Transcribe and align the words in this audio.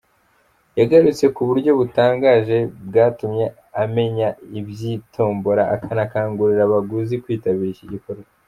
Yagarutse 0.79 1.25
ku 1.35 1.41
buryo 1.49 1.71
butangaje 1.79 2.57
bwatumye 2.87 3.45
amenya 3.83 4.29
iby’iyi 4.59 4.93
tombola 5.13 5.63
anakangurira 5.91 6.61
abaguzi 6.65 7.15
kwitabira 7.23 7.71
iki 7.75 7.85
gikorwa. 7.93 8.27